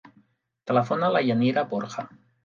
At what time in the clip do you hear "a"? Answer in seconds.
1.09-1.13